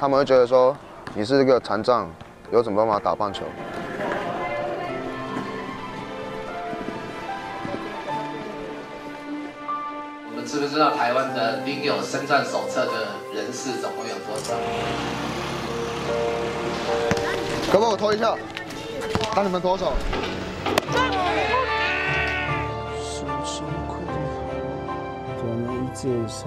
[0.00, 0.76] 他们会觉得说
[1.14, 2.08] 你是一个残障，
[2.52, 3.42] 有什么办法打棒球？
[10.26, 12.92] 我们知不知道台湾的领有身障手册的
[13.34, 14.54] 人士总共有多少？
[17.72, 18.36] 可不可以我拖一下？
[19.34, 19.92] 帮你们拖手。
[23.02, 24.14] 手手快点
[24.86, 24.94] 好，
[25.40, 26.46] 只能一只手，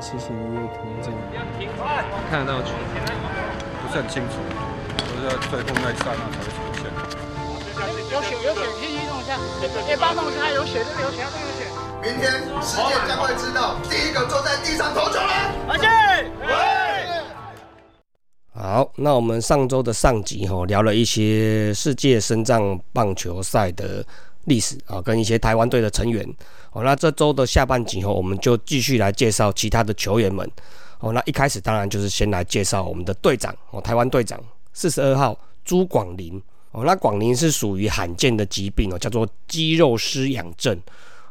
[0.00, 1.10] 谢谢你的同在。
[2.30, 2.72] 看得到球，
[3.82, 4.34] 不是很清楚，
[4.98, 6.82] 都是在最后那一刹那才会出现。
[8.12, 9.36] 有血有血，可以弄一下，
[9.88, 11.60] 哎，帮弄一下，有血这个有血，这个有血。
[12.02, 12.30] 明天
[12.62, 15.28] 世界将会知道第一个坐在地上投球人。
[15.68, 15.88] 而且，
[18.54, 24.04] 好，那我们上周的上集哈、聊了一些世界深藏棒球赛的
[24.46, 26.26] 历史啊，跟一些台湾队的成员。
[26.72, 30.50] 哦，那这周的下半集哈、我们就继续来介绍其他的球员们。
[30.98, 34.40] 哦，那一开始当然就是先来介绍我们的队长哦，台湾队长
[34.72, 36.42] 四十二号朱广林。
[36.72, 40.78] 哦，那广林是属于罕见的疾病哦，叫做肌肉失养症。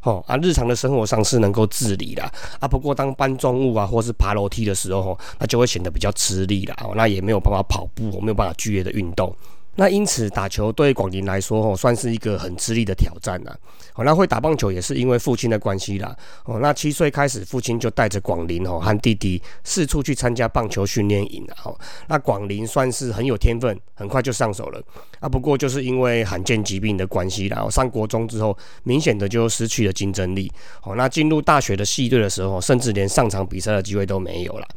[0.02, 2.22] 哦啊，日常的生活上是能够自理的
[2.60, 9.36] 啊，不过当搬重物啊或是爬楼梯的时候，那就会显得比较吃力了，哦，那也没有办法跑步，没有办法剧烈的运动。
[9.76, 13.56] 那因此打球对广林来说，哦，算是一个很吃力的挑战啦。
[13.96, 16.16] 哦，那会打棒球也是因为父亲的关系啦。
[16.46, 21.54] 哦，那七岁开始，父亲就带着广林哦和弟弟四处去参加棒球训练营啊。
[21.66, 24.82] 哦，那广林算是很有天分，很快就上手了
[25.20, 25.28] 啊。
[25.28, 30.52] 不过就是因为罕见疾病的关系啦，哦上国中之后，明显的就失去了竞争力。
[30.84, 34.68] 哦，那进入大学的系队的时候，甚至连上场比赛的机会都没有了。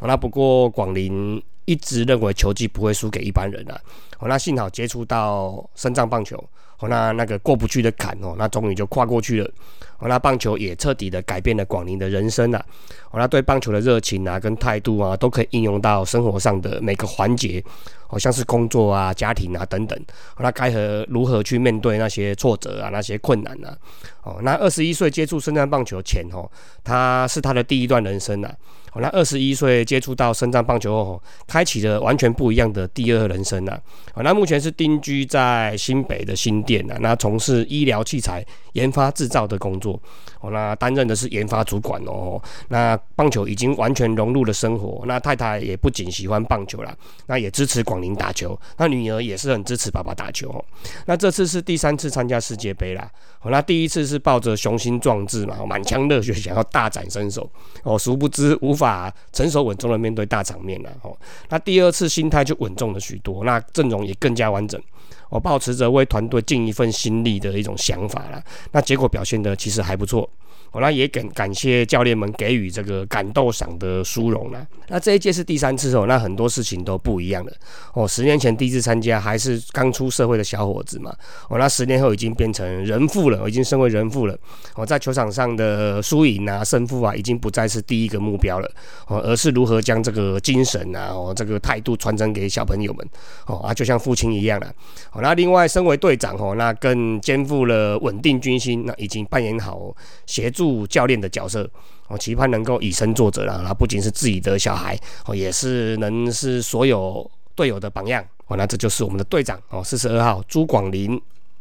[0.00, 3.78] 哦，那不过广林一直认为球技不会输给一般人啊。
[4.20, 6.36] 哦，那幸好接触到深藏棒球，
[6.78, 9.50] 哦，那那个过不去的坎哦，那终于就跨过去了。
[9.98, 12.64] 哦，那棒球也彻底的改变了广宁的人生啊。
[13.10, 17.62] 哦，那对棒球的热情啊，跟态度啊，都可以应用到生活上的每个环节，
[18.08, 20.00] 哦，像是工作啊、家庭啊等等。
[20.38, 23.76] 那该和如何去面对那些挫折啊、那些困难啊？
[24.22, 26.50] 哦，那二十一岁接触深藏棒球前哦，
[26.82, 28.52] 他是他的第一段人生啊。
[28.90, 33.80] 好，那二十一岁接触到深藏棒球后，开启了完全不一样的第二人生啊！
[34.14, 40.00] 哦，那目前是定居在新北的新店啊，那从事医疗器材研发制造的工作。
[40.40, 42.40] 哦，那担任的是研发主管哦。
[42.68, 45.04] 那棒球已经完全融入了生活。
[45.06, 48.58] 那太太也不仅喜欢棒球啦，那也支持广林打球。
[48.76, 50.64] 那女儿也是很支持爸爸打球哦。
[51.06, 53.10] 那这次是第三次参加世界杯啦。
[53.40, 57.50] 哦，那第一次是抱着雄心壮志嘛，满腔热血想要大展身手。
[57.82, 60.90] 哦，殊不知无法成熟稳重的面对大场面了。
[61.02, 61.16] 哦，
[61.48, 64.80] 那第二次心态就稳重了许多，那阵容也更加完整。
[65.28, 68.42] 我保持着为团队尽一份心力的一种想法了。
[68.72, 70.28] 那结果表现的其实还不错。
[70.72, 74.66] 哦，那也感感谢教练们给予这个感动赏的殊荣啦。
[74.88, 77.52] 那这一届是第三次哦，那很多事情都不一样了。
[77.94, 81.14] 哦，十年前第一次参加还是刚出社会的小伙子嘛。
[81.48, 84.38] 哦，那十年后已经变成人父了，已经身为人父了。
[84.74, 88.70] 哦，在球场上的输赢啊、胜负啊，已经不再是第一个目标了。
[89.06, 93.08] 哦，而是如何将这个精神啊、哦这个态度传承给小朋友们。
[93.46, 94.66] 哦啊，就像父亲一样了。
[95.12, 99.94] 哦，那另外身为队长哦，那更肩负了稳定军心，那已经扮演好
[100.26, 101.70] 协助助教练的角色。
[102.08, 103.60] 哦，期盼能够以身作则啦。
[103.62, 108.24] 那不仅是自己的小孩，哦，也是能是所有队友的榜样。
[108.46, 111.14] 哦，那这就是我们的队长哦，四十二号朱广林。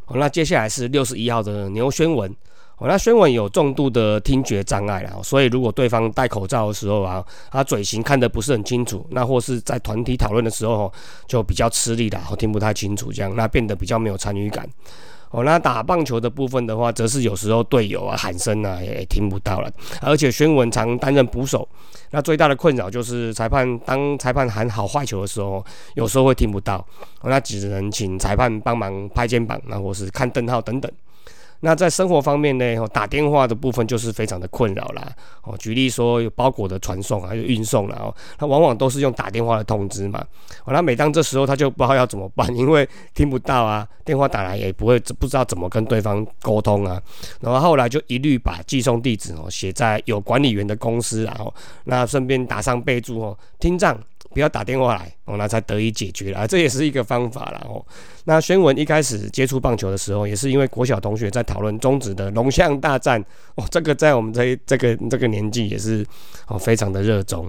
[0.05, 2.33] 哦，那接下来是六十一号的牛宣文。
[2.77, 7.21] 哦，那宣文有重度的听觉障碍啦，所以如果对方戴口罩的时候啊，
[7.51, 10.89] 他嘴型看得不是很清楚，那或是在团体讨论的时候
[11.27, 14.65] 就比较吃力啦，听不太清楚，这样那变得比较没有参与感。
[15.31, 19.69] 哦，那打棒球的部分的话，则是有时候队友啊喊声啊也听不到了，
[20.01, 21.67] 而且宣文常担任捕手，
[22.11, 25.63] 那最大的困扰就是裁判当裁判喊好坏球的时候，
[25.95, 26.85] 有时候会听不到，
[27.23, 30.91] 那只能请裁判帮忙拍肩膀，那或是看灯号等等。
[31.61, 35.11] 那在生活方面呢，哦，打电话的部分就是非常的困扰啦。
[35.43, 40.23] 哦，举例说有包裹的传送还有运送啦，哦，他往往都是用打电话的通知嘛。
[40.65, 47.01] 哦，那每当这时候他就不知道要怎么办， 因为听不到啊，电话打来也不会不知道怎么跟对方沟通啊。
[47.41, 51.53] 然后后来就一律把寄送地址哦写在有管理员的公司，然后
[51.85, 53.97] 那顺便打上备注哦，听障
[54.31, 57.85] 不要打电话来哦，那才得以解决了，这也是一个方法啦哦。
[58.23, 63.23] 那宣文一开始接触棒球的时候，也是因为国小同学在讨论中职的龙象大战
[63.55, 66.05] 哦，这个在我们这这个这个年纪也是
[66.47, 67.45] 哦非常的热衷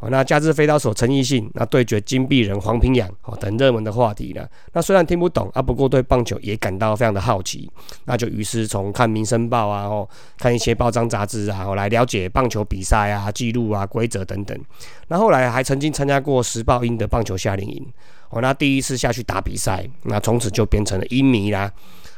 [0.00, 0.08] 哦。
[0.10, 4.48] 那加之飞刀手陈奕迅，那对决金币人黄平阳哦等热门的话题了。
[4.72, 7.70] 那虽然听不懂啊，不过对棒球也感到非常的好奇，
[8.04, 14.58] 那就于是从看民生报啊，哦看一些报章杂志啊，哦来了解棒球比赛啊、记录啊、规则等等。
[15.08, 17.86] 那后来还曾经参加过时报英的棒球夏令营，
[18.30, 21.72] 哦，那第一次下去打比赛，那从此就变成了鹰迷啦，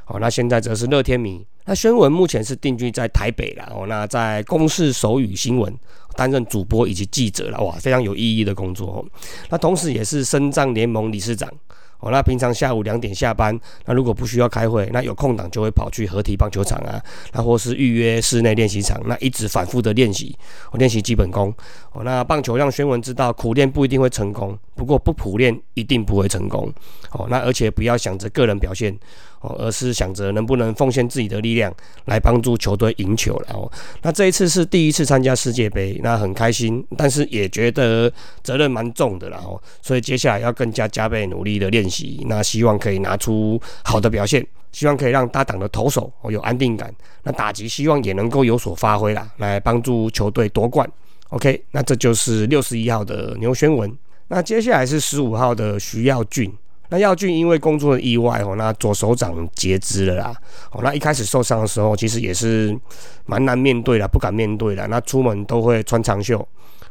[0.06, 1.46] 哦，那现在则是乐天迷。
[1.66, 5.70] 那宣文目前是定居在台北了，哦，那在公视手语新闻
[6.16, 9.04] 担任主播以及记者了，哇，非常有意义的工作。
[9.50, 11.52] 那同时也是深藏联盟理事长。
[12.00, 17.02] 哦，那平常下午两点下班，那如果不需要开会，那有空档就会跑去合体棒球场啊，
[17.32, 20.37] 那或是预约室内练习场，那一直反复的练习，
[20.72, 21.52] 我，练习基本功。
[21.93, 26.72] 哦，那棒球让宣文知道，苦练不一定会成功，不过不苦练一定不会成功。
[27.12, 28.94] 哦，那而且不要想着个人表现，
[29.41, 31.73] 哦，而是想着能不能奉献自己的力量
[32.06, 33.55] 来帮助球队赢球了。
[33.55, 33.71] 哦，
[34.03, 38.12] 那这一次是第一次参加世界杯，那很开心，但是也觉得
[38.43, 39.37] 责任蛮重的了。
[39.38, 46.93] 哦，所以接下来要更加加倍努力的练习，那希望可以拿出好的表现，希望可以让搭档的投手哦有安定感，
[47.23, 50.88] 那打击希望也能够有所发挥啦，来帮助球队夺冠。
[51.31, 53.93] OK，那这就是六十一号的牛宣文。
[54.29, 56.53] 那接下来是十五号的徐耀俊。
[56.88, 60.35] 那耀俊因为工作的意外哦，那左手掌截肢了啦。
[60.71, 62.77] 哦，那一开始受伤的时候，其实也是
[63.25, 64.87] 蛮难面对的，不敢面对的。
[64.87, 66.38] 那出门都会穿长袖，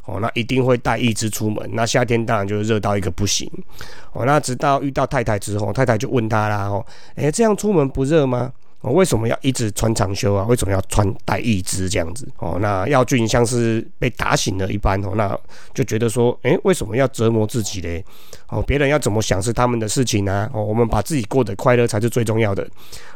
[0.04, 1.68] 哦，那一定会带一只出门。
[1.72, 3.50] 那夏天当然就热到一个不行。
[4.12, 6.84] 哦，那直到遇到太太之后，太太就问他啦，哦，
[7.14, 8.52] 诶，这样出门不热吗？
[8.86, 10.46] 哦，为什么要一直穿长袖啊？
[10.48, 12.24] 为什么要穿带一支这样子？
[12.38, 15.36] 哦，那耀俊像是被打醒了一般哦，那
[15.74, 18.04] 就觉得说，诶，为什么要折磨自己嘞？
[18.46, 20.48] 哦，别人要怎么想是他们的事情啊。
[20.54, 22.64] 哦，我们把自己过得快乐才是最重要的。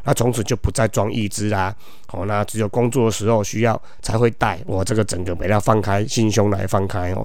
[0.02, 1.72] 那从此就不再装一支啦。
[2.10, 4.58] 哦，那只有工作的时候需要才会带。
[4.66, 7.24] 我这个整个被他放开心胸来放开哦。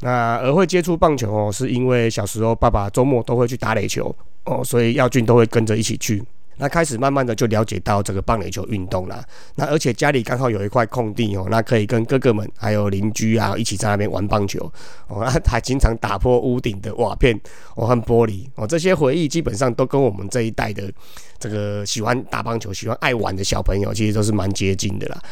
[0.00, 4.12] 那而会接触棒球哦，是因为小时候爸爸周末都会去打垒球
[4.46, 6.20] 哦，所以耀俊都会跟着一起去。
[6.56, 9.24] 那开始慢慢的就了解到这个棒垒球运动啦。
[9.56, 14.60] 那而且家里刚好有一块空地哦，那可以跟哥哥们还有邻居啊一起在那边玩棒球
[15.08, 17.38] 哦，那还经常打破屋顶的瓦片
[17.76, 20.90] 哦和玻璃哦，这些回忆基本上都跟我们这一代的
[21.38, 25.22] 这个喜欢打棒球、喜欢爱玩的小朋友其实都是蛮接近的啦。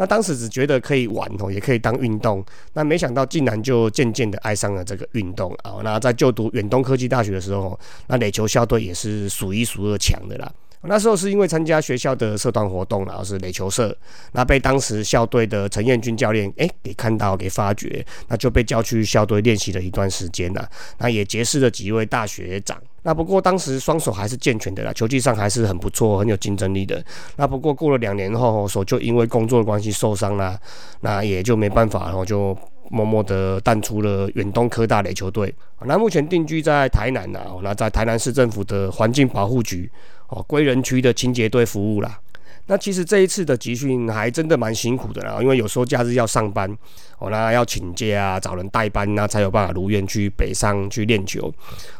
[0.00, 5.80] 那当时只觉得可以玩哦，也可以当运动，那没想到竟然就渐渐的爱上了这个运动啊。
[5.82, 7.76] 那在就读远东科技大学的时候，
[8.06, 10.48] 那垒球校队也是数一数二强的啦。
[10.82, 13.94] 那时候是因为参加学校的社团活动，然后是垒球社，
[14.32, 20.68] 那被当时校队的陈彦军教练哎给看到给发掘，那就被叫去校队练习了一段时间了。
[20.98, 22.80] 那也结识了几位大学长。
[23.02, 27.04] 那不过当时双手还是健全的啦，球技上还是很不错，很有竞争力的。
[27.36, 30.58] 那不过过了两年后，手就因为工作的关系受伤啦，
[31.00, 32.56] 那也就没办法，然后就
[32.90, 35.52] 默默的淡出了远东科大垒球队。
[35.84, 39.90] 那目前定居在台南呐，那在台南市政府的环境保护局。
[40.28, 42.18] 哦，归人区的清洁队服务啦。
[42.70, 46.70] 那其实这一次的集训还真的蛮辛苦的啦，因为有时候假日要上班，
[47.18, 51.50] 哦，那要请假啊，找人代班啊，才有办法如愿去北上去练球。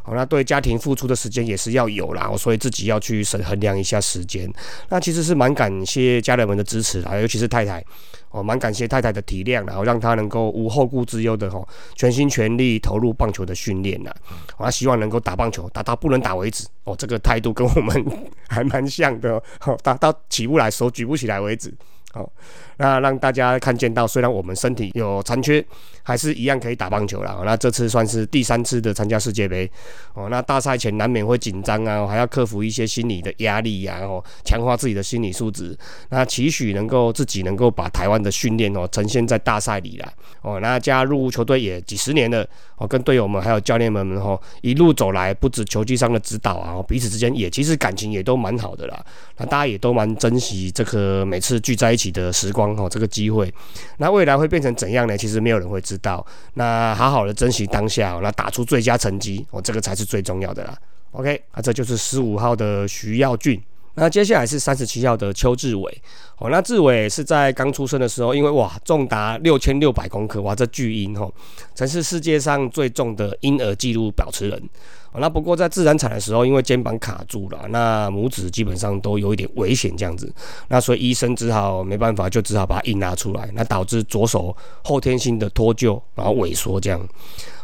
[0.05, 4.47] 哦，那对家庭付出的时间也是要有啦，所以自己要去审衡量一下时间。
[4.91, 7.83] 那其实是蛮感谢家人们的支持啦，尤其是太太。
[8.31, 14.15] 哦，蛮感谢太太的体谅，然后让他能够无后顾之忧的哈，全心全力投入棒球的训练呐。
[14.57, 16.67] 我希望能够打棒球，打到不能打为止。
[16.85, 18.05] 哦，这个态度跟我们
[18.49, 19.43] 还蛮像的。
[19.65, 21.73] 哦，打到起不来，手举不起来为止。
[22.13, 22.31] 好，
[22.79, 25.65] 那让大家看见到，虽然我们身体有残缺，
[26.03, 27.43] 还是一样可以打棒球了。
[27.45, 29.71] 那这次算是第三次的参加世界杯，
[30.15, 35.77] 哦，那大赛前难免会紧张啊，还要克服一些心理的压力呀，哦，强化自己的心理素质。
[36.11, 40.13] 那期许能够自己能够把台湾的训练哦呈现在大赛里啦。
[40.43, 49.05] 哦，那加入球队也几十年了，哦，跟队友们还有教练们们哦一路走来，不止球技上的指导啊，彼此之间也其实感情也都蛮好的啦。
[49.37, 53.53] 那大家也都蛮珍惜这个每次聚在一起的时光哦，这个机会，
[53.99, 55.17] 那未来会变成怎样呢？
[55.17, 56.25] 其实没有人会知道。
[56.55, 60.77] 那好好的珍惜当下，那打出最佳成绩哦，这个才是最重要的啦。
[61.13, 63.63] OK，那这就是十五号的徐耀俊。
[63.95, 66.03] 那接下来是三十七号的邱志伟
[66.39, 66.51] 哦。
[66.51, 71.33] 那志伟是在刚出生的时候，因为哇重达六千六百公克，哇这巨婴哦，
[71.75, 74.63] 曾是世界上最重的婴儿纪录保持人
[75.11, 80.31] 哦那不过在自然产的时候，因为肩膀卡住了，那拇指基本上都有一点危险这样子，
[80.69, 84.55] 那所以医生只好没办法，就只好把它硬拉出来，那导致左手
[84.85, 87.01] 后天性的脱臼，然后萎缩这样。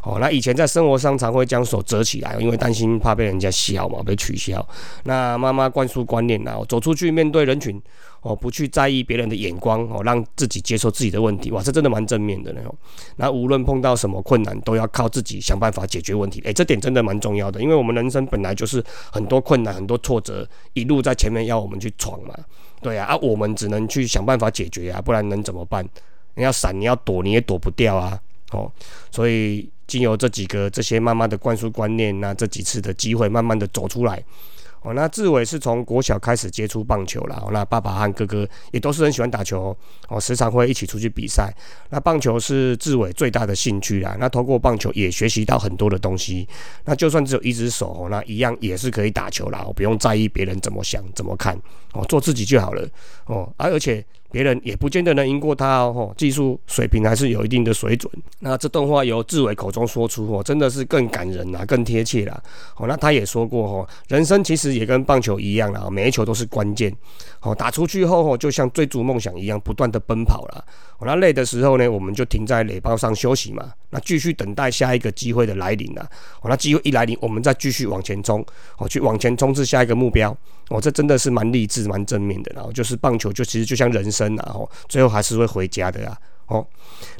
[0.02, 4.66] 哦，那以前在生活上常会将手折起来，因为担心怕被人家笑嘛，被取笑。
[5.04, 7.80] 那妈妈灌输观念啊，走出去面对人群，
[8.24, 12.74] 哦，不去在意别人的眼光，哦，让自己接受自己的问题，哇，这真的蛮正面的那种。
[13.16, 16.40] 那无论碰到什么困难，都要靠自己想办法解决问题。
[16.40, 22.34] 诶，这点真的蛮重要的，因为我们人生本来就是很多困难、很多挫折，一路在前面要我们去闯嘛。
[22.80, 25.86] 对啊，啊，我们只能去想办法解决啊，不然能怎么办？
[26.34, 28.18] 你要闪，你要躲，你也躲不掉啊。
[28.52, 28.72] 哦，
[29.10, 29.68] 所以。
[29.86, 34.24] 经由这几个这些妈妈的灌输观念，那这几次的机会，慢慢的走出来。
[34.84, 37.36] 哦，那志伟是从国小开始接触棒球了。
[37.36, 39.74] 哦，那爸爸和哥哥也都是很喜欢打球，
[40.08, 41.52] 哦，时常会一起出去比赛。
[41.88, 44.14] 那棒球是志伟最大的兴趣啦。
[44.20, 46.46] 那通过棒球也学习到很多的东西。
[46.84, 49.66] 那就算只有一只手，那一样也是可以打球啦。
[49.74, 51.58] 不用在意别人怎么想、怎么看，
[51.94, 52.86] 哦，做自己就好了。
[53.24, 54.04] 哦，而而且。
[54.34, 58.12] 别人也不见得能赢过他哦，技术水平还是有一定的水准。
[58.40, 62.42] 那这段话由志伟口中说出哦，真的是更感人啊，更贴切了。
[62.76, 66.92] 哦，那他也说过哦，人生其实也跟棒球一样啦，每一球都是关键。
[67.42, 70.64] 哦，打出去后哦，就像追逐梦想一样，不断的奔跑了。
[71.06, 73.72] 那累的时候呢，我们就停在垒包上休息嘛。
[73.90, 76.02] 那继续等待下一个机会的来临了。
[76.40, 78.44] 哦，那机会一来临，我们再继续往前冲，
[78.78, 80.36] 哦，去往前冲刺下一个目标。
[80.68, 82.52] 哦，这真的是蛮励志、蛮正面的。
[82.54, 86.18] 然后就是棒球，就其实就像人生啊，哦，最后还是会回家的啊。
[86.46, 86.66] 哦，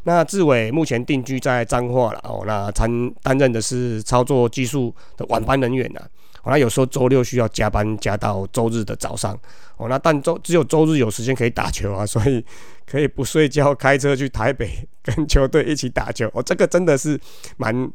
[0.03, 2.19] 那志伟目前定居在彰化了。
[2.23, 6.01] 哦，那参担任的是操作技术的晚班人员呐。
[6.45, 9.37] 哦，那有时候周六需要加班加到周日的早上。
[9.75, 12.41] 哦，那但周只有周日有时间可以打球啊， 所以
[12.89, 16.31] 可以不睡觉开车去台北跟球队一起打球。
[16.33, 17.19] 哦，这个真的是
[17.57, 17.91] 蛮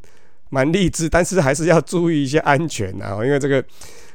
[0.49, 3.63] 蛮励志，但是还是要注意一些安全啊，因为这个。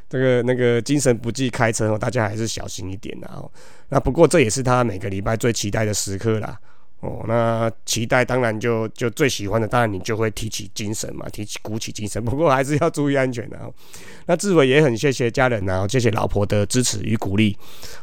[0.09, 3.51] 这个那个精神不济开车，大家还是小心一点啦哦。
[3.89, 6.57] 那不过这也是他每个礼拜最期待的时刻啦
[7.07, 7.25] 哦。
[7.29, 12.23] 那期待当然就就最喜欢的，当然你就会提起精神嘛，提起鼓起精神。
[12.25, 13.59] 不过还是要注意安全的。
[14.27, 17.57] 那志伟也很谢谢家人啊，谢谢老婆的支持与鼓励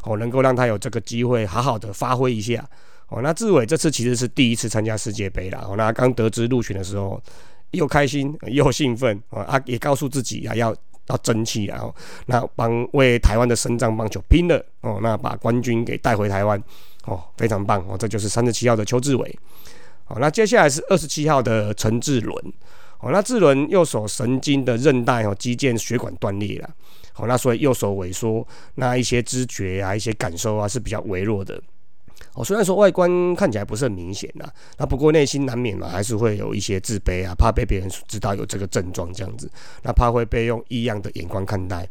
[0.04, 2.66] 哦，能够让他有这个机会好好的发挥一下
[3.10, 3.22] 哦。
[3.22, 5.76] 那志伟这次其实是第一次参加世界杯啦哦。
[5.76, 7.22] 那刚得知入选的时候，
[7.72, 10.76] 又开心又兴奋啊，也告诉自己啊要。
[11.08, 11.94] 要争气，然后
[12.28, 16.58] 那帮为台湾的生长棒球拼了哦，那把冠军给带回台湾
[17.06, 19.40] 哦，非常棒哦，这就是三十七号的邱志伟。
[20.08, 22.54] 哦，那接下来是二十七号的陈志伦。
[23.00, 26.70] 哦，那志伦右手神经的韧带哦，肌腱血管断裂了。
[27.16, 31.62] 哦，那所以右手萎缩，那一些知觉啊，一些感受啊是比较微弱的。
[32.36, 39.50] 哦，虽然说外观看起来不是很明显呐，那不过内心难免嘛，还是会有一些自卑啊，怕被别人知道有这个症状这样子，
[39.84, 41.88] 那怕会被用异样的眼光看待。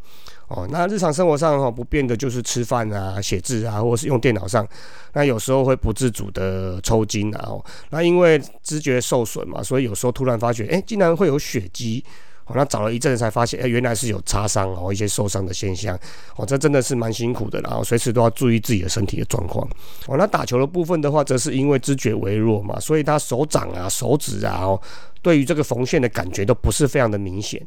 [0.49, 4.67] 哦，那日常生活上哈不变的就是吃饭啊、写字啊，或是用电脑上，
[5.13, 7.45] 那有时候会不自主的抽筋啊。
[7.47, 12.05] 哦，那因为知觉受损嘛，所以有时候突然发觉，哎，竟然会有血迹。
[12.47, 15.99] 哦，那找了一阵才发现，哎，原来是有擦伤哦，一些受伤的现象。
[16.37, 19.65] 哦，这真的是蛮辛苦的，然后随时都要注意自己的身体的状况。
[20.07, 24.81] 哦，那打球的部分的话，则是因为知觉微弱嘛，所以他手掌啊、手指啊，哦，
[25.23, 27.65] 对于这个缝线的感觉都不是非常的明显。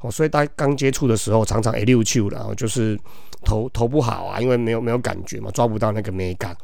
[0.00, 2.98] 哦，所以他刚接触的时候，常常哎溜球，然后就是
[3.44, 6.56] 投投不好啊，因为没有没有感觉嘛，抓不到那个美感。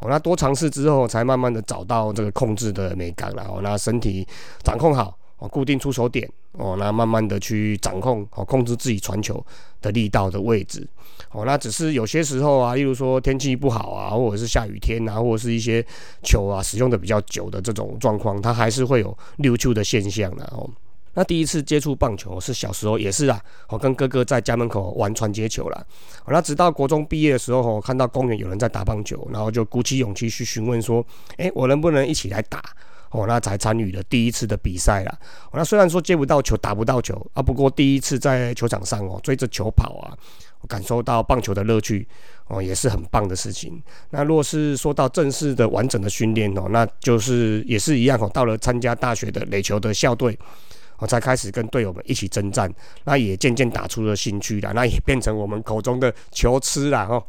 [0.00, 4.26] 哦，那多尝试之后，才慢慢的找到这个控制的美感，然后那身体
[4.62, 5.16] 掌控好。
[5.42, 9.44] 哦，固定出手点哦，那慢慢的去掌控哦，控制自己传球
[9.80, 10.86] 的力道的位置
[11.32, 15.84] 哦，那只是有些时候啊，例如说天气不好啊，或者是下雨天啊，或者是一些
[16.22, 20.70] 球啊使用的比较久的这种状况，它还是会有溜球的现象的哦。
[21.14, 25.84] 那第一次接触棒球是小时候也是啊，我跟哥哥在家门口玩传接球啦。
[26.28, 31.04] 那直到国中毕业的时候，看到公园有人在打棒球，然后就鼓起勇气去询问说，
[31.36, 32.62] 哎，我能不能一起来打？
[33.12, 35.18] 哦，那才参与了第一次的比赛啦。
[35.52, 40.16] 那虽然说接不到球，打不到球啊，不过第一次在球场上哦，追着球跑啊，
[40.66, 42.06] 感受到棒球的乐趣
[42.48, 43.82] 哦，也是很棒的事情。
[44.10, 50.38] 那若是说到正式的完整的训练哦，那就是也是一样哦，到了参加大学的垒球的校队，
[50.96, 52.72] 我才开始跟队友们一起征战，
[53.04, 57.22] 那也渐渐打出了兴趣了，那也变成我们口中的球痴了哦。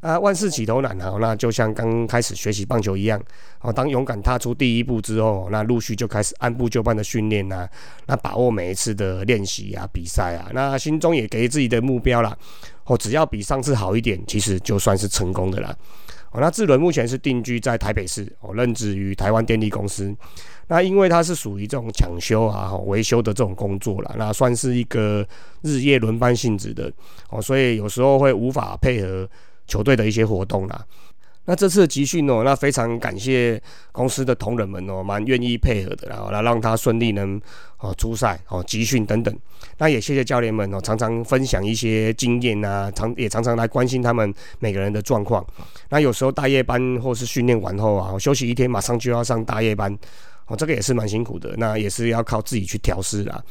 [0.00, 1.16] 啊，万事起头难啊！
[1.20, 3.20] 那就像刚开始学习棒球一样，
[3.60, 7.68] 哦，当勇敢踏出第一步之后，那陆续就开始按部就班的训练呐，
[8.06, 12.36] 那把握每一次的练习啊、比赛啊，那心中也给自己的目标啦，
[12.84, 15.74] 哦，只要比上次好一点，其实就算是成功的啦。
[16.30, 20.14] 哦，那志伦目前是定居在台北市，哦，任职于台湾电力公司。
[20.68, 25.26] 那因为他是属于这种抢修啊、维修的这种工作啦，那算是一个
[25.62, 26.92] 日夜轮班性质的
[27.30, 29.28] 哦，所以有时候会无法配合
[29.68, 30.84] 球队的一些活动啦。
[31.44, 33.58] 那这次集训哦，那非常感谢
[33.90, 37.40] 公司的同仁们哦，蛮愿意配合的，然后来让他顺利能
[37.78, 39.34] 哦出赛哦集训等等。
[39.78, 45.42] 那也谢谢教练们哦，常常分享一些经验啊，常也常常来关心他们每个人的状况。
[45.88, 49.90] 那有时候大夜班或是训练完后啊，休息一天马上就要上大夜班
[50.48, 51.54] 哦，这个也是蛮辛苦的。
[51.56, 53.42] 那也是要靠自己去调试啦。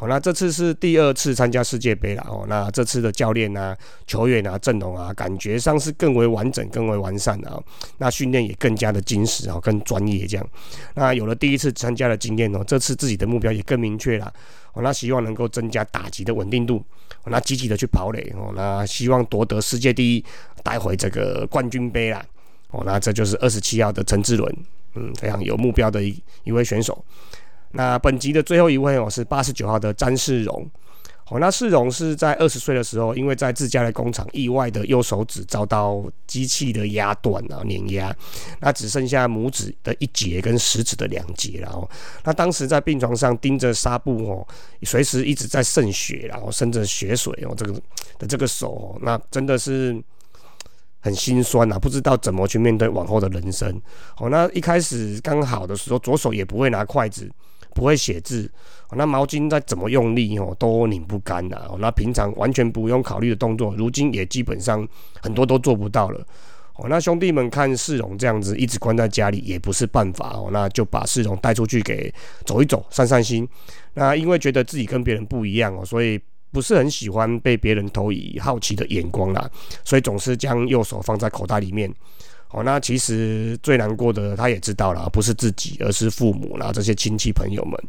[0.00, 2.46] 哦，那这次是第二次参加世界杯了哦。
[2.48, 3.76] 那这次的教练啊、
[4.06, 7.62] 球员啊、阵容啊，感觉上是更为完整、更为完善的啊。
[7.98, 10.46] 那训练也更加的精实啊，更专业这样。
[10.94, 14.32] 那有了第一次参加的经验哦，这次自己的目标也更明确了。
[14.72, 16.82] 哦，那希望能够增加打击的稳定度。
[17.26, 20.24] 那积极的去跑垒哦，那希望夺得世界第一，
[20.62, 22.24] 带回这个冠军杯啦。
[22.70, 24.56] 哦，那这就是二十七号的陈志伦，
[24.94, 27.04] 嗯，非常有目标的一一位选手。
[27.72, 30.70] 那本集的最后一位哦，是八十九号的詹世荣。
[31.28, 38.12] 哦，那世荣是在二十岁的时候，因为在自家的工厂意外的右手指遭到机器的压断啊，碾压，
[38.58, 41.88] 那只剩下拇指的一节跟食指的两节了哦。
[42.24, 44.48] 那当时在病床上盯着纱布哦，
[44.82, 47.72] 随时一直在渗血，然后渗着血水哦，这个
[48.18, 50.02] 的这个手哦，那真的是
[50.98, 53.80] 很心酸啊，不知道怎么去面对往后的人生。
[54.16, 57.30] 哦，那一开始刚好的时候，左手也不会拿筷子。
[57.74, 58.50] 不会写字，
[58.92, 61.70] 那毛巾再怎么用力哦，都拧不干呐。
[61.78, 64.86] 那平常完全不用考虑的动作，如今也基本上
[65.22, 66.24] 很多都做不到了。
[66.76, 72.12] 哦，那兄弟们看世荣这样子一直关在家里也不是办法哦，那就把世荣带出去给
[72.44, 73.48] 走一走，散散心。
[73.94, 76.18] 那因为觉得自己跟别人不一样哦，所以
[76.50, 79.50] 不是很喜欢被别人投以好奇的眼光啦，
[79.84, 81.92] 所以总是将右手放在口袋里面。
[82.52, 87.80] 哦，那其实最难过的，他也知道了，不是自己，而是父母啦，这些亲戚朋友们。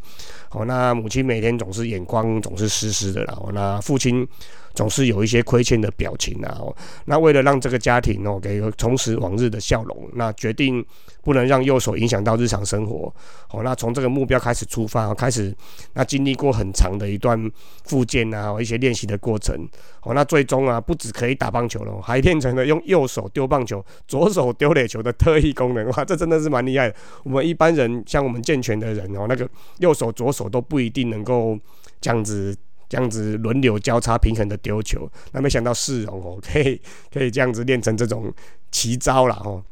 [0.52, 4.28] 哦，那母亲每天总是眼眶总是湿湿的，然后那父亲。
[4.74, 6.62] 总是有一些亏欠的表情啊，
[7.06, 10.84] 那为了让这个家庭哦，给重拾往日的笑容，那决定
[11.24, 13.14] 不能让右手影响到日常生活，
[13.52, 15.56] 哦，那从这个目标开始出发，开始
[15.94, 17.52] 那经历过很长的一段
[17.84, 19.56] 复健啊，一些练习的过程，
[20.04, 26.96] 哦，那最终啊，不止可以打棒球了，还练成了用右手丢棒球，左手丢垒球的特异功能，哇，这真的是蛮厉害的。
[27.24, 29.48] 我们一般人像我们健全的人哦，那个
[29.80, 31.58] 右手左手都不一定能够
[32.00, 32.56] 这样子。
[32.92, 38.30] 这样子轮流交叉平衡的丢球，那没想到世荣哦， 可以可以这样子练成这种
[38.70, 39.64] 奇招了哦。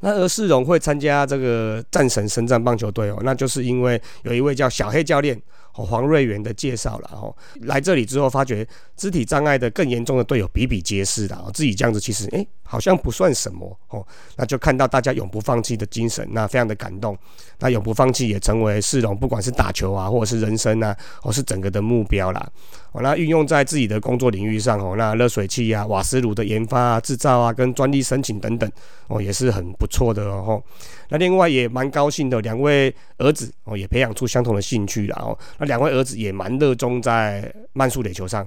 [0.00, 5.40] 那而世荣会参加这个战神神战棒球队哦，那就是因为有一位叫小黑教练。
[5.72, 17.16] 黄瑞元的介绍了哦，来这里之后发觉肢体障碍的更严重的队友比比皆是的哦，自己这样子其实哎好像不算什么哦，那就看到大家永不放弃的精神，那非常的感动，
[17.58, 22.48] 那永不放弃也成为世龙不管是打球啊或者是人生啊，或是整个的目标啦。
[22.92, 28.70] 哦，那运用在自己的工作领域上哦，那热水器啊、瓦斯炉的研发啊、制造啊、跟专利申请等等
[29.08, 30.62] 哦，也是很不错的哦。
[31.10, 35.36] 那另外也蛮高兴的，两位儿子哦，也培养出相同的兴趣了哦。
[35.58, 38.42] 那两位儿子也蛮热衷在慢速垒球上，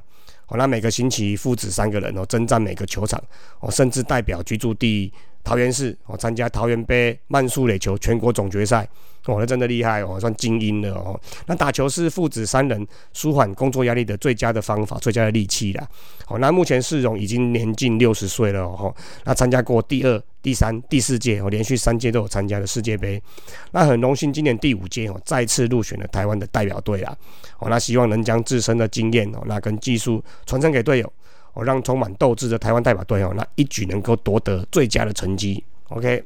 [0.48, 3.22] 哦，那每个星期父子三个人哦，征战每个球场
[3.60, 5.12] 哦，甚至代表居住地
[5.44, 8.88] 桃园市哦，参加桃园杯慢速垒球全国总决赛。
[9.26, 11.18] 哦，那真的厉害哦，算精英了哦。
[11.46, 15.88] 那打球是父子三人舒缓工作压力的最佳的方法，最佳的利器啦。
[16.26, 18.94] 好，那目前世荣已经年近六十岁了哦。
[19.24, 23.22] 那参加过第二、第三、第四届哦，连续三届都有参加的世界杯。
[23.72, 27.16] 那很荣幸今年第五届哦，再次入选了台湾的代表队啦。
[27.60, 31.14] 哦，那希望能将自身的经验哦，那跟技术传承给队友，
[31.54, 35.64] 哦，让充满斗志的台湾代表队哦，那一举能够夺得最佳的成绩。
[35.90, 36.24] OK。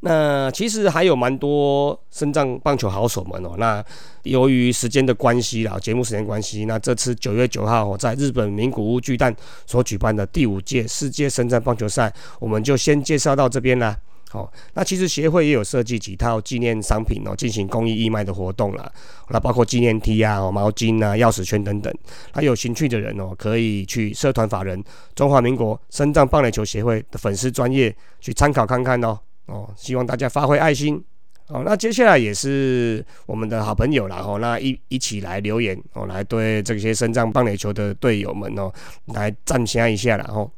[0.00, 3.56] 那其实还有蛮多深藏棒球好手们哦。
[3.58, 3.84] 那
[4.22, 9.34] 由于时间的关系啦，节目时间关系，那这次九月九号在日本名古屋巨蛋
[9.66, 13.98] 所举办的第五届世界深藏棒球赛，我们就先介绍到这边啦。
[14.30, 18.92] 好，那其实协会也有设计几套纪念商品哦，进行公益义卖的活动啦。
[19.30, 21.90] 那包括纪念 T 啊、毛巾啊、钥匙圈等等。
[22.34, 29.18] 那有兴趣的人哦，可以去社团法人中华民国深藏棒垒球协会的粉丝专业去参考看看哦。
[29.46, 31.02] 哦，希望大家发挥爱心。
[31.46, 34.18] 哦，那接下来也是我们的好朋友啦。
[34.22, 38.70] 哦，那一一起来留言哦，来对这些深藏棒垒球的队友们哦，
[39.06, 40.26] 来赞香一下啦。
[40.28, 40.50] 哦，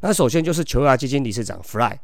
[0.00, 1.98] 那首先就是球牙基金理事长 Fly。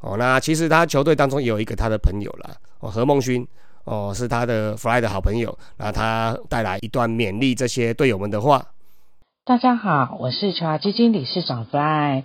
[0.00, 2.50] 哦，那其实他球队当中有一个他的朋友啦。
[2.80, 3.46] 哦，何梦勋。
[3.84, 5.56] 哦，是他的 Fly 的好朋友。
[5.78, 8.66] 那他带来一段勉励这些队友们的话。
[9.44, 12.24] 大家好，我是球牙基金理事长 Fly。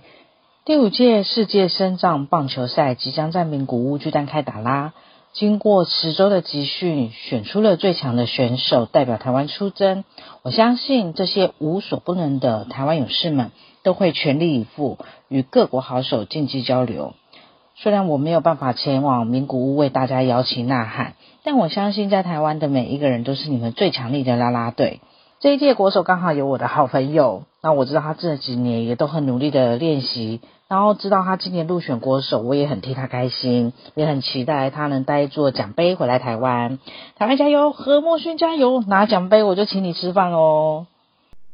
[0.64, 4.92] 第五届世界深藏棒球赛即将在名古屋巨蛋开打啦！
[5.32, 10.04] 经过十周的集训，选出了最强的选手代表台湾出征。
[10.42, 13.50] 我相信这些无所不能的台湾勇士们
[13.82, 17.14] 都会全力以赴，与各国好手竞技交流。
[17.74, 25.00] 虽然我没有办法前往名古屋为大家摇旗呐喊，但我相信在台湾的每一个人都是你们最强力的啦啦队。
[25.40, 36.78] 这一届国手刚好有我的好朋友，那我知道他这几年也都很努力的练习，然后知道他今年入选国手，我也很替他开心，也很期待他能带一座奖杯回来台湾。
[37.16, 40.86] 台湾加油，何莫勋加油，拿奖杯我就请你吃饭哦。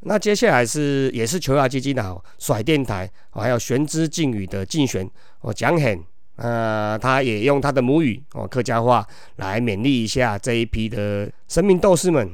[0.01, 5.09] 那接下来是也是球亚基金的甩电台，还有玄之敬语的竞选
[5.41, 6.01] 哦蒋很，
[6.37, 9.05] 呃，他也用他的母语哦客家话
[9.37, 12.31] 来勉励一下这一批的生命斗士们。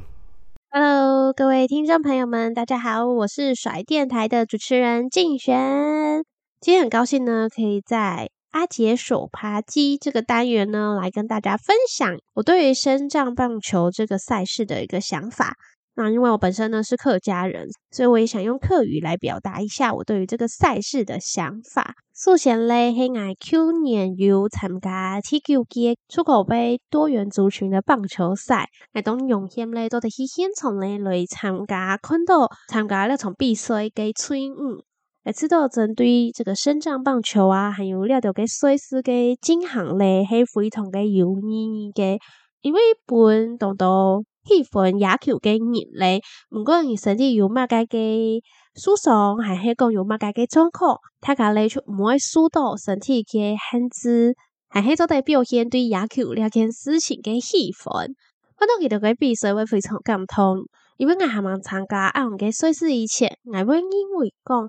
[0.70, 6.22] Hello，各位听众朋友们，大家好，我是甩电台的主持人静璇。
[6.61, 15.57] 今天很高兴呢，可以在阿杰手扒鸡这个单元呢，来跟大家分享我对于深藏棒球这个赛事的一个想法。
[15.96, 21.94] 那因为我本身呢是客家人，所以我也想用客语来表达一下我对于这个赛事的想法。
[22.12, 34.83] 苏贤咧，喺我去年有参加 TQ 嘅出口杯多元族群的棒球赛，我當用險咧都得去現場咧来参加，看到参加了場比賽嘅吹舞，
[35.24, 42.18] 也知道針對這個深藏棒球啊，还有了到嘅赛事嘅進行咧，係非常嘅有意义嘅，
[42.62, 44.24] 因为本當到。
[44.44, 48.40] 氣氛野球嘅熱咧，唔管你身體有乜嘅嘅
[48.74, 54.35] 舒爽，還是講有乜嘅嘅狀況，大家咧就唔會受到身體嘅限制，
[54.68, 57.90] 還是做代表現對野球呢件事情嘅氣氛。
[57.90, 60.66] 我當佢哋嘅比賽會非常感動，
[60.98, 64.68] 因為我還冇參加阿紅嘅賽事以前，我會認為講。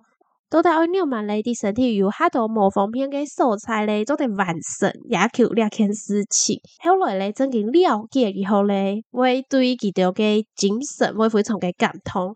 [0.56, 4.48] 都在按鳥們嚟的身体有好多模仿片嘅素材咧，做得完
[4.80, 6.62] 成野球呢件事情。
[6.82, 12.34] 后来咧，真正了解以后咧，會對佢哋嘅精神会非常嘅感動。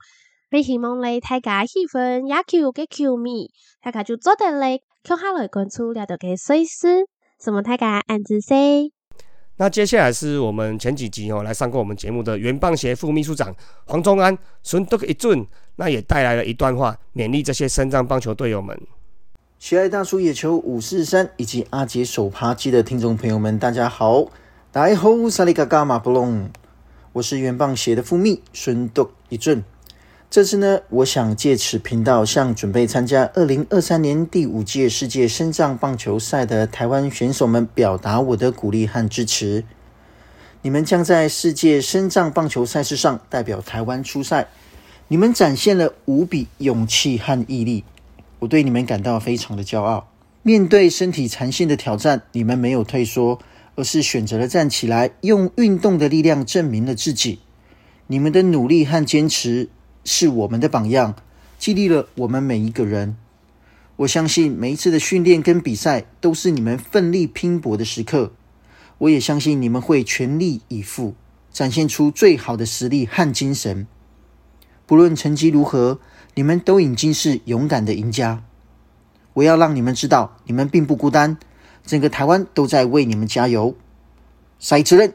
[0.52, 3.48] 我希望咧，大家喜欢野球嘅球迷，
[3.82, 7.08] 大家就做得嚟，接下来关注了到嘅賽事，
[7.42, 8.92] 什么大家按住先。
[9.56, 13.54] 那接下来是我们前几集哦来上过我们节目的原棒协副秘书长
[13.88, 15.46] 黄忠安，孙德一俊，
[15.80, 18.78] 那也带来了一段话，勉励这些深藏棒球队友们。
[19.60, 24.26] 喜爱大叔野球五四三以及阿杰手扒雞的听众朋友们，大家好，
[24.74, 26.50] 大家好，薩利嘎嘎馬布隆，
[27.14, 29.64] 我是原棒協的副秘孙德一正。
[30.30, 39.64] 这次呢，我想借此频道向准备参加二零二三年第五届世界深藏棒球赛的台湾选手们表达我的鼓励和支持。
[40.62, 44.50] 你们将在世界深藏棒球赛事上代表台湾出赛，
[45.12, 47.84] 你们展现了无比勇气和毅力，
[48.38, 50.08] 我对你们感到非常的骄傲。
[50.44, 53.40] 面对身体残限的挑战，你们没有退缩，
[53.76, 57.40] 而是选择了站起来，用运动的力量证明了自己。
[58.06, 59.70] 你们的努力和坚持。
[60.06, 61.16] 是我们的榜样，
[61.60, 63.18] 激励了我们每一个人。
[63.98, 68.32] 我相信每一次的训练跟比赛都是你们奋力拼搏的时刻。
[69.00, 71.14] 我也相信你们会全力以赴，
[71.52, 73.86] 展现出最好的实力和精神。
[74.90, 76.00] 不论成绩如何，
[76.34, 78.42] 你们都已经是勇敢的赢家。
[79.34, 81.38] 我要让你们知道，你们并不孤单，
[81.86, 83.76] 整个台湾都在为你们加油。
[84.58, 85.14] 赛之任。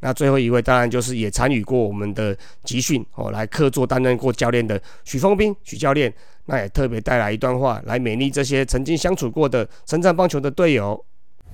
[0.00, 6.12] 那最后一位当然就是也参与过我们的集训哦，来客座担任过教练的许峰斌许教练，
[6.44, 11.02] 那也特别带来一段话来勉励这些曾经相处过的深藏棒球的队友。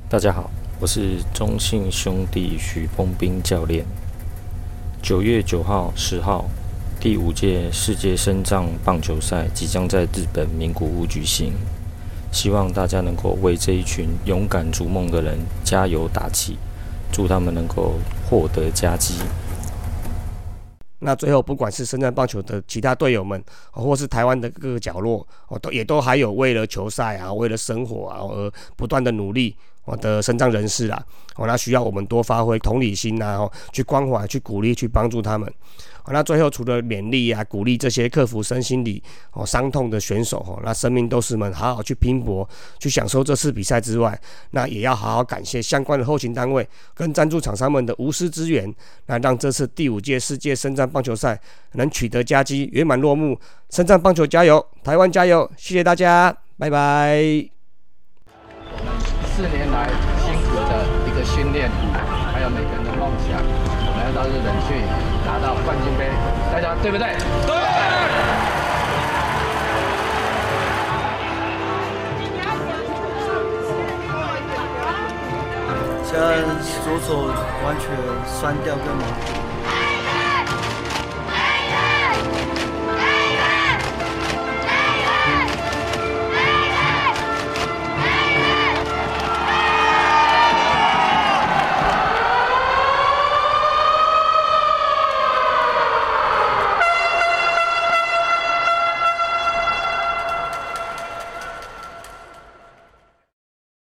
[0.09, 3.87] 大家好，我是中信兄弟许峰斌教练。
[5.00, 6.44] 九月九号、十號，
[6.98, 11.52] 第五届世界深藏棒球赛即将在日本名古屋举行，
[12.32, 16.56] 希望大家能够为这一群勇敢逐梦的人加油打气。
[17.12, 17.94] 祝他们能够
[18.28, 19.14] 获得佳绩。
[20.98, 29.54] 那最后，不管是深藏棒球的其他队友们，或是台湾的各个角落，哦，都也都还有为了球赛啊，为了生活啊而不断的努力，
[29.85, 31.00] 我的深藏人士啊，
[31.37, 35.50] 哦，那需要我们多发挥同理心啊，哦，去关怀、去鼓励、去帮助他们
[36.12, 44.18] 那最后除了勉励啊、鼓励这些克服身心里哦伤痛的选手哦，那生命斗士们好好去拼搏，去享受这次比赛之外，
[44.50, 48.72] 那也要好好感谢相关的后勤单位跟赞助厂商们的无私支援，
[49.06, 51.40] 那让这次第五届世界深藏棒球赛
[51.72, 53.38] 能取得佳绩，圆满落幕。
[53.70, 55.50] 深藏棒球加油，台湾加油！
[55.56, 57.20] 谢谢大家，拜拜。
[59.34, 59.90] 四年来
[60.68, 61.70] 的一个训练，
[62.33, 63.38] 还有每个人的梦想，
[63.87, 64.83] 我们要到日本去
[65.24, 66.11] 拿到冠军杯，
[66.52, 67.07] 大家对不对？
[67.46, 67.55] 对。
[76.09, 76.38] 现在
[76.83, 77.26] 左手
[77.62, 77.85] 完全
[78.26, 79.45] 酸掉跟麻。